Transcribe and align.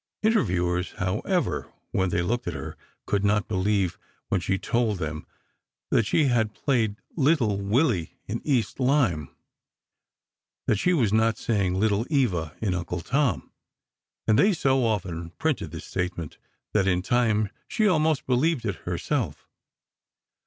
Interviewers, 0.23 0.93
however, 0.93 1.71
when 1.91 2.09
they 2.09 2.23
looked 2.23 2.47
at 2.47 2.55
her, 2.55 2.75
could 3.05 3.23
not 3.23 3.47
believe, 3.47 3.99
when 4.29 4.41
she 4.41 4.57
told 4.57 4.97
them 4.97 5.27
that 5.91 6.07
she 6.07 6.23
had 6.23 6.55
played 6.55 6.95
"Little 7.15 7.59
Willie" 7.61 8.15
in 8.25 8.41
"East 8.43 8.79
Lynne," 8.79 9.27
that 10.65 10.79
she 10.79 10.91
was 10.91 11.13
not 11.13 11.37
saying 11.37 11.75
"Little 11.79 12.07
Eva 12.09 12.57
in 12.63 12.73
'Uncle 12.73 13.01
Tom,'" 13.01 13.51
and 14.27 14.39
they 14.39 14.53
so 14.53 14.83
often 14.83 15.29
printed 15.37 15.69
this 15.69 15.85
statement 15.85 16.39
that 16.73 16.87
in 16.87 17.03
time 17.03 17.51
she 17.67 17.87
almost 17.87 18.25
believed 18.25 18.65
it 18.65 18.77
herself. 18.89 19.47